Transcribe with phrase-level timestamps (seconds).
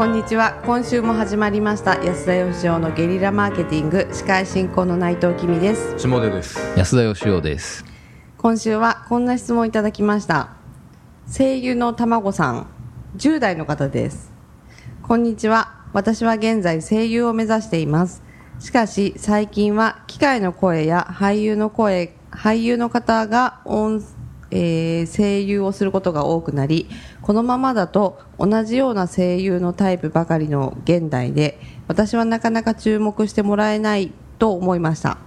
[0.00, 0.62] こんにちは。
[0.64, 2.02] 今週も始まりました。
[2.02, 4.08] 安田義雄のゲリラマーケティング。
[4.10, 5.98] 司会進行の内藤君です。
[5.98, 6.58] 下出です。
[6.74, 7.84] 安田義雄です。
[8.38, 10.52] 今週はこんな質問いただきました。
[11.30, 12.66] 声優のたまごさん。
[13.18, 14.32] 10代の方です。
[15.02, 15.84] こんにちは。
[15.92, 18.22] 私は現在声優を目指しています。
[18.58, 24.02] しかし最近は機械の声や俳優の声俳優の方が音
[24.50, 26.88] えー声優をすることが多くなり
[27.22, 31.58] このままだと同じような声優のタイプばかりの現代で
[31.88, 35.18] 私はなかなか注目してもらえないと思いました。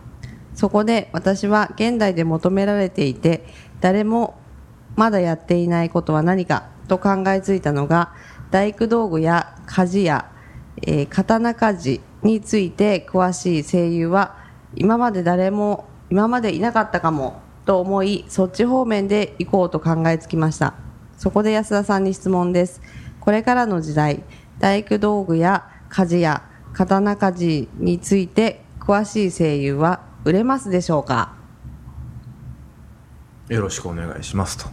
[0.56, 3.46] そこで私は現代で求められていて
[3.82, 4.36] 誰も
[4.96, 8.14] まだやっていないことは何かと考えついたのが
[8.52, 10.32] 大工道具や鍛冶や、
[10.84, 14.38] えー刀鍛冶について詳しい声優は
[14.76, 20.74] 今まで誰も今までいなかったかもと思いそっち方面で行こうと考えつきました。
[21.18, 22.82] そこで安田さんに質問です。
[23.20, 24.24] これからの時代
[24.60, 31.34] 大工道具や鍛冶や刀鍛冶について詳しい声優は売れますでしょうか？
[33.50, 34.66] よろしくお願いしますと。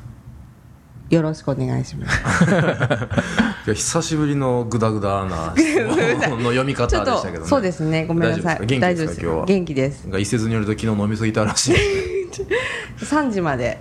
[1.10, 2.22] よろしくお願いします。
[3.74, 7.48] 久しぶりのグダグダなの読み方でしたけどね。
[7.48, 8.06] そうですね。
[8.06, 8.66] ごめんなさい。
[8.80, 9.20] 大丈夫ですか？
[9.20, 9.22] 元気ですか？
[9.22, 10.02] 今日は元気です。
[10.04, 11.74] なんか一説によると昨日飲みすぎたらしい
[12.98, 13.80] 3時まで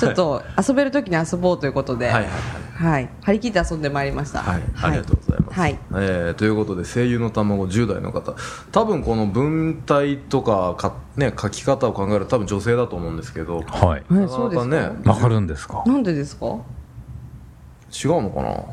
[0.00, 2.30] ちょっと遊べるときに遊ぼうということではいはい
[2.72, 3.08] はい。
[3.22, 4.40] 張り切って遊んでまいりました。
[4.40, 5.78] はい、ありがとうございます、はい。
[5.92, 8.34] えーということで声優の卵10代の方。
[8.72, 14.04] 多分この文体とかか、ね、書き方を考えると多分女性だと思うんですけどはい。
[14.10, 14.68] えなそうですか？
[14.68, 15.00] かなかね。
[15.04, 15.84] わかるんですか？
[15.86, 16.46] なんでですか？
[16.46, 18.64] 違うのかな？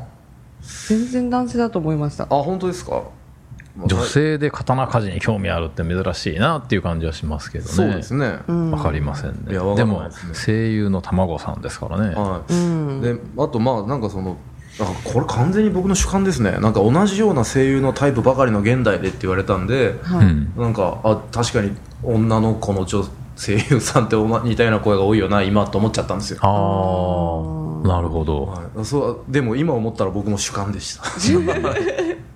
[0.88, 2.24] 全然男性だと思いました。
[2.24, 3.02] あ本当ですか、まあ
[3.76, 7.70] 女性で刀鍛冶に興味あるって珍しいなっていう感じはしますけどね。
[7.70, 8.70] そうですね、ん。
[8.70, 9.52] わかりませんね。
[9.52, 10.32] いやわかでもんですね。
[10.34, 12.14] 声優の卵さんですからね。
[12.14, 14.36] はい、うんであとまあなんかその
[15.04, 16.52] これ完全に僕の主観ですね。
[16.52, 20.52] なんか同じような声優のタイプばかりの現代でって言われたんで、はい、うん。
[20.56, 23.04] なんかあ確かに女の子の女
[23.36, 28.46] 声優さんっておな似たような声が多いよな今と思っちゃったんですよ、ああなるほど。
[28.46, 31.04] はい、そうでも今思ったら僕も主観でした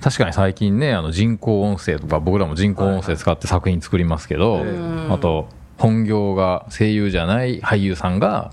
[0.00, 5.12] 確かに最近ねあの人工音声とか僕らも人工音声使って作品作りますけど、うん。
[5.12, 8.52] あと本業が声優じゃない俳優さんが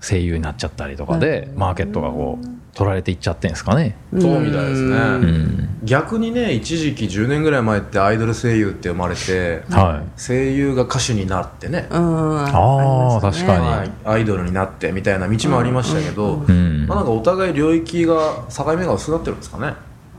[0.00, 5.68] 声優になっちゃったりとかで、マーケットがこう取られていっちゃってんですかね、そうみたいですね、うん。
[5.84, 10.20] 逆にね一時期10年ぐらい前ってアイドル声優って生まれてはい。
[10.20, 12.38] 声優が歌手になってね、うん。
[12.38, 13.46] あーりましたね。
[13.46, 13.66] 確かに。
[13.66, 16.86] はい、アイドルになってみたいな道もありましたけど、うん。
[16.86, 19.74] まあ、なんかお互い領域が境目が薄くなってるんですかね、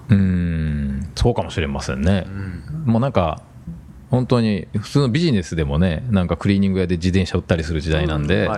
[0.10, 1.12] うん。
[1.16, 2.28] そうかもしれませんね、
[2.86, 3.42] もうなんか
[4.12, 8.50] 本当に普通のビジネスでもねなんかクリーニング屋で自転車売ったりする時代なんで、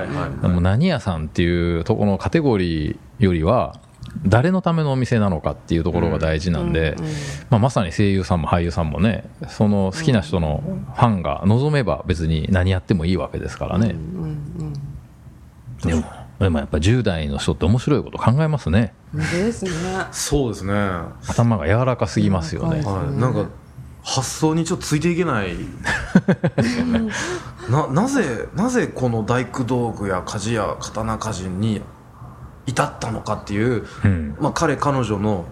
[0.42, 3.80] もう何屋さんっていうところのカテゴリーよりは
[4.26, 6.96] 誰のためのお店なのかっていうところが大事なんで、
[7.50, 10.64] まあ、まさに声優さんも俳優さんもねその好きな人の
[10.96, 13.96] ファンが望めば別に何やってもいいわけですからね、
[15.84, 16.04] でも
[16.40, 18.94] でもやっぱ10代の人って面白いこと考えますね。
[19.14, 19.72] ですね。
[20.12, 23.46] そうですね、は頭が柔らかすぎますよね、柔らかい、なんか
[24.04, 25.56] 発想にちょっとついていけない
[27.70, 31.82] ななぜなぜこの大工道具や鍛冶や刀鍛冶に
[32.68, 34.38] 至ったのかっていう、うん。
[34.40, 35.48] まあ、彼彼女の思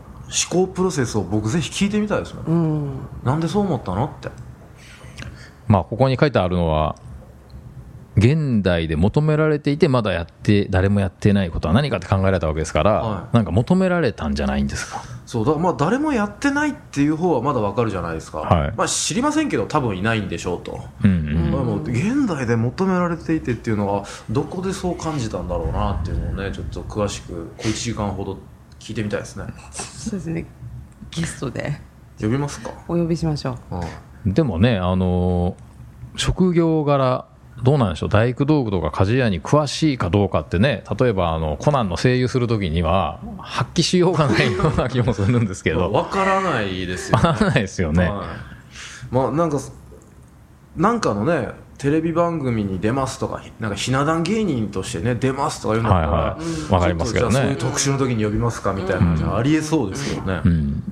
[0.50, 3.00] 考プロセスを僕ぜひ聞いてみたいですね、うん。
[3.24, 4.30] なんでそう思ったのって。
[5.68, 6.96] まあ、ここに書いてあるのは、
[8.18, 13.36] 現代で求められていて、まだやって、誰もやってないことは何かって考えられたわけですから、はい。
[13.36, 15.02] なんか求められたんじゃないんですか？
[15.26, 18.74] そうだからまあ誰もやってないっていう方はまだわかるじゃないですか、はい。
[18.78, 21.52] まあ、知りませんけど多分いないんでしょうと、うんうん。
[21.52, 28.38] まあもう現代で求められていてっていうのはどこでそう感じたんだろうなっていうのをねちょっと詳しく小1時間ほど
[28.80, 29.46] 聞いてみたいですね。
[29.72, 30.46] そうですね。
[31.12, 31.82] ゲストで。
[32.22, 33.76] 呼びますか、お呼びしましょう。
[34.26, 35.66] うんでもね、あのー
[36.18, 37.26] 職業柄、
[37.64, 48.10] どうなんでしょう、大工道具とか鍛冶屋に詳しいかどうかってね、例えばあのコナンの声優するときには、発揮しようがないような気もするんですけど、わからないですよわからないですよね。
[48.10, 48.28] はい。
[49.10, 49.60] まあなんか
[50.76, 56.38] なんかのねテレビ番組に出ますとかなんかひな壇芸人としてね出ますとかいうのはいは
[56.70, 56.74] い。
[56.74, 57.36] わかりますけどね。
[57.36, 60.84] そういう特集の時に呼びますかみたいなのじゃありえそうですよね、うん、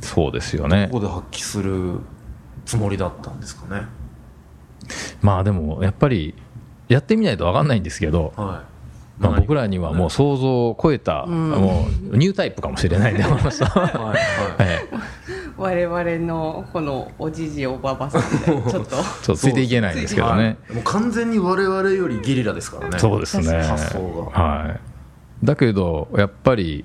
[0.00, 0.88] そうですよね。
[0.92, 1.00] こ。
[1.00, 1.98] こで発揮する
[2.64, 3.86] つもりだったんですかね
[5.24, 6.34] まあでも、やっぱり、
[6.86, 8.62] やってみないと分かんないんですけど、は
[9.18, 13.98] い、まあ、僕らにはもう想像を超えた、もうニュータイプかもしれないね、この人はい。
[13.98, 14.18] はい
[14.60, 15.24] ええ
[15.56, 18.70] 我々のこのおじじおばばさんでちょっと。
[18.70, 18.86] ちょっ
[19.26, 20.58] とついていけないんですけどね。
[20.68, 22.98] もう完全に我々よりゲリラですからね。
[22.98, 23.62] そうですね。
[23.62, 24.42] 発想が。
[24.42, 24.80] はい。
[25.44, 26.84] だけど、やっぱり、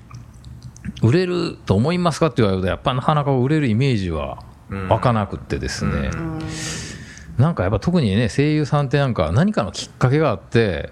[1.02, 4.44] 売れると思いますかって言われるとやっぱなかなか売れるイメージは
[4.88, 6.12] 湧かなくってですね、
[7.40, 10.92] なんかやっぱ特にね声優さんってなんか何かのきっかけがあって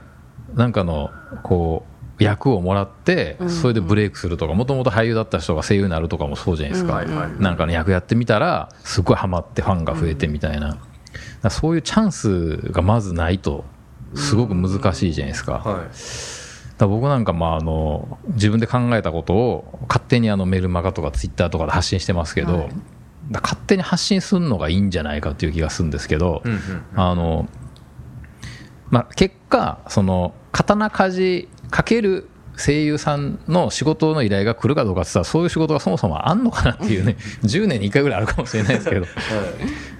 [0.55, 1.11] なんかの
[1.43, 1.85] こ
[2.19, 7.03] う役をもらってそれでブレイクするとかもともと俳優だった人が声優になるとかもそうじゃないですか、
[7.39, 10.79] なんかの役やってみたらすごいハマってファンが増えてみたいな、
[11.51, 13.65] そういうチャンスがまずないと
[14.15, 15.59] すごく難しいじゃないですか。
[15.59, 15.87] はい。
[16.77, 22.69] だ僕なんかまああの自分で考えたことを勝手にあのメルマガとかツイッターとかで発信してますけど、
[23.31, 26.59] 勝手に発信するのがいいんじゃないかっていう気がするんですけど、うんうん
[26.95, 27.49] あの
[28.89, 39.05] まあ、結果その刀鍛冶かける声優さんの仕事の依頼が来るかどうかって言ったらそういう仕事がそもそもあんのかなっていうね 10年に1回ぐらいあるかもしれないですけど。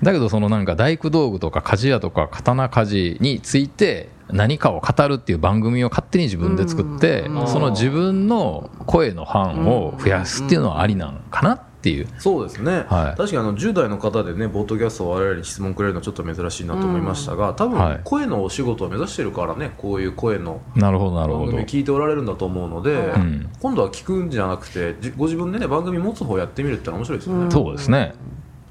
[0.02, 12.07] だけどそのなんか大工道具とか鍛冶屋とか刀鍛冶について何かを語るっていう番組を勝手に自分で作ってうんその自分の声のファンを増やすっていうのはありなのかなっていう。
[12.18, 13.18] そうですね、はい。
[13.18, 17.94] 確かにあの10代の方でね、ボートキャストを我々に質問くれるのはちょっと珍しいなと思いましたが、多はい。
[17.95, 21.45] 分声のお仕事を目指してるからね、こういう声のなるほどなるほど。
[21.45, 23.50] 番組聞いておられるんだと思うので、ん。
[23.62, 28.13] 今度は聞くんじゃなくて、じご自分でね、番組持つ方やってみるってのは面白いですよね、そうですね。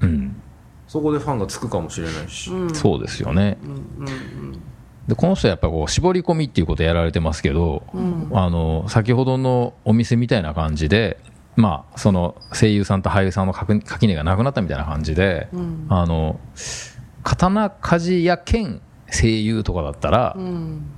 [0.01, 0.35] うん。
[0.87, 3.57] そこでファンがつくかもしれないし、そうですよね。
[5.07, 7.83] でこの人はやっぱこう絞り込みっていうことをやられてますけど、
[8.33, 11.17] あの先ほどのお店みたいな感じで、
[11.57, 15.49] まあ、その声優さんと俳優さんの垣垣根がなくなったみたいな感じで、
[15.89, 16.39] あの
[17.23, 18.79] 刀鍛冶屋兼
[19.11, 20.37] 声優とかだったら、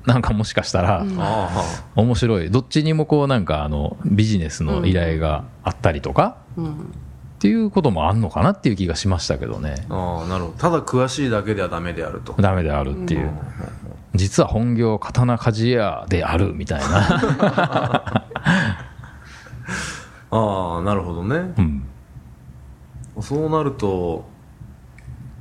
[0.05, 1.63] なんかもしかしたら、あ
[1.95, 2.51] 面白い。
[2.51, 9.85] どっちにもこうなんかあのビジネスの依頼があったりとか、っていうこともあんのかなっていう気がしましたけどね。
[9.89, 10.57] あなるほど。
[10.57, 12.33] ただ詳しいだけではダメであると。
[12.33, 13.31] ダメであるっていう、
[14.13, 18.18] 実は本業刀鍛冶屋であるみたいな、
[20.31, 21.53] ああなるほどね。
[21.57, 21.83] うん、
[23.21, 24.25] そうなると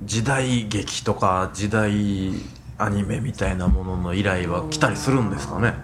[0.05, 2.31] 時代劇とか時代
[2.79, 5.75] アニメみたいなものの依頼は来たりするんですかね？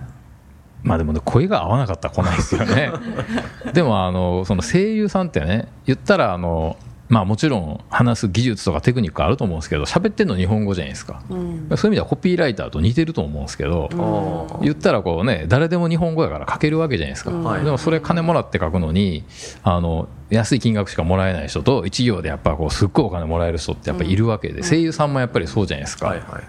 [0.83, 2.93] まあでもね声が合わなかったら来ないですよね。
[3.73, 6.77] でもあのその声優さんってね言ったらあの
[7.15, 17.65] まあもちろん話す技術とかテクニックあると思うんですけど喋ってんの日本語じゃないですか、そういう意味ではコピーライターと似てると思うんですけど、ああ言ったらこうね誰でも日本語やから書けるわけじゃないですか、はい。
[17.65, 19.23] でもそれ金もらって書くのに
[19.63, 26.45] あの安い金額しかもらえない人と一行でやっぱこうすっごいお金もらえる人ってやっぱりいるわけで、声優さんもやっぱりそうじゃないですか、はいはいはい。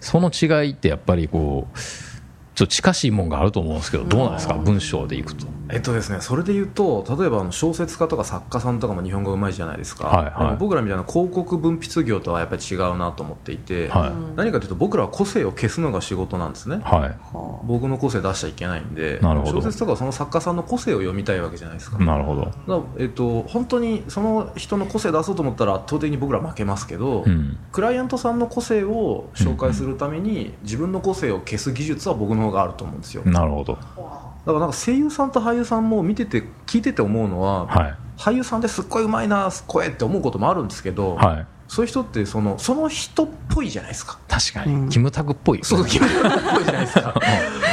[0.00, 1.78] その違いってやっぱりこう
[2.56, 4.54] ちょっと近しいもんがあると思うんですけどどうなんですか？
[4.54, 10.56] 文章でいくとえっとですね、それで言うと例えばあの小説家とか作家さんとかも日本語うまいじゃないですか、はいはい。
[10.56, 14.12] 僕らみたいな広告分泌業とはやっぱり違うなと思っていて、はい。
[14.36, 19.60] 何かというと僕らは個性を消すのが仕事なんですね、は僕の個性出しちゃいけないんでなるほど。
[19.60, 22.34] 小説とかはその作家さんの個性を読みたいわけじゃないですか,、いなるほ
[22.66, 22.86] ど。
[22.98, 27.58] えっと、本当にその人の個性出そうと思ったら圧倒的に僕ら負けますけど、うん。
[27.72, 33.22] クライアントさんの個性を紹介するために自分の個性を消す技術は僕の方があると思うんですよ。
[33.24, 33.78] なるほど。
[34.48, 37.94] だからなんか声優さんと俳優さんも見てて聞いてて思うのは、はい。
[38.18, 44.18] 俳優さんですっごいうまいな声って思うこともあるんですけど、はいそういう人ってそのその人っぽいじゃないですか。
[44.26, 47.14] 確かに、キムタクっぽいそうキムタクっぽいじゃないですか。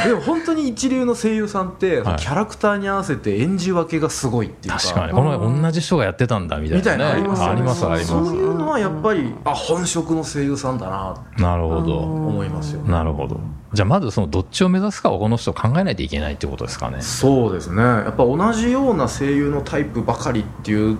[0.04, 2.16] でも本当に一流の声優さんって、はい。
[2.18, 4.80] キャラクターに合わせて演じ分けがすごいっていうか。
[4.80, 5.12] 確かに。
[5.12, 7.52] この前同じ人がやってたんだみたいな、ね、みたいなのありますよね。
[7.52, 8.06] ありますあります。
[8.06, 11.98] そういうのはやっぱり、あ本職の声優さんだなとなるほど。
[11.98, 13.40] 思いますよ、なるほど。
[13.72, 17.00] じゃあまずそのどっちを目指すかをこの人考えないといけないってことですかね。
[17.00, 17.82] そうですね。
[17.82, 20.98] やっぱ同じような声優のタイプばかりっていう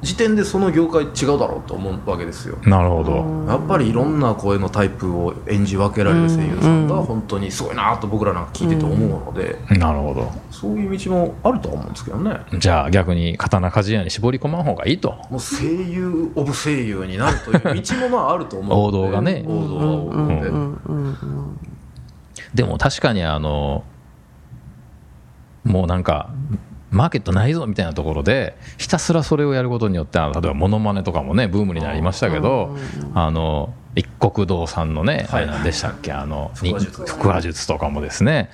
[0.00, 2.56] 時点でその業界違うだろうと思うわけですよ。
[2.64, 3.16] なるほど。
[3.48, 10.30] やっぱりいろんな声のタイプを演じ分けられる声優さんが本当にすごいなと僕らなんか聞いてて思うので、なるほど。
[10.52, 12.36] そういう道もあるとは思うんですけどね。
[12.58, 15.10] じゃあ逆に刀鍛冶屋に絞り込まん方がいいと。
[15.30, 18.98] もう声優オブ声優になるという道もまああると思うので。
[18.98, 19.44] 王道がね。
[19.48, 20.26] 王道は王道
[22.54, 23.82] で、でも確かにあの
[25.64, 26.04] もうなん。
[26.04, 26.30] か
[26.90, 32.76] マーケットないぞみたいなところでひたすらそれをやることによって例えばモノマネとかもねブームになりましたけど
[33.14, 36.12] あの一国堂さんのねあれなんでしたっけ？
[36.12, 36.72] あの腹
[37.34, 37.66] 話術。
[37.66, 38.50] とかもですね。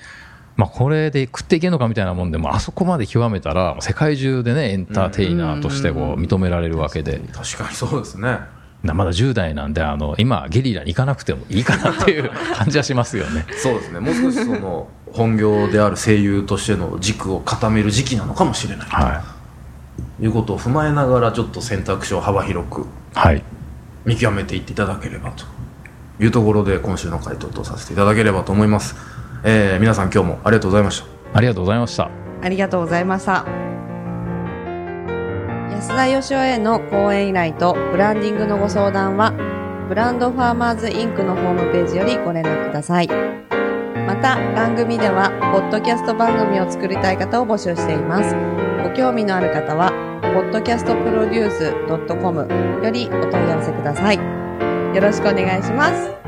[0.57, 7.19] まあこれで食っていけるのかみたいなもんでもあそこまで極めたら世界中でねエンターテイナーとしてこう認められるわけで。
[7.33, 8.21] 確かにそうですね。
[8.21, 8.47] な
[8.93, 13.45] まだ10代なんであの今ゲリラに行かなくてもいいかなっていう感じはしますよね。
[13.57, 13.99] そうですね。
[13.99, 18.87] もう少しその本業である声優としての軸を固める時期なのかもしれない。
[18.87, 19.23] は
[20.19, 23.43] ということを踏まえながらちょっと選択肢を幅広くい、はい。
[24.05, 25.45] 見極めていっていただければと。
[26.19, 28.95] いうところで今週の回答とさせていただければと思います、
[29.43, 31.07] えー皆さん今日もありがとうございました。
[31.33, 32.09] ありがとうございました。
[32.41, 33.64] ありがとうございました。
[35.85, 39.33] 増田義雄への講演依頼とブランディングのご相談は、
[39.87, 43.07] ブランドファーマーズインクのホームページよりご連絡ください。
[43.07, 48.35] また、番組では、ポッドキャスト番組を作りたい方を募集しています。
[48.83, 49.91] ご興味のある方は、
[50.51, 52.47] podcastproduce.com
[52.83, 54.15] よりお問い合わせください。
[54.17, 54.23] よ
[55.01, 56.24] ろしくお願いします。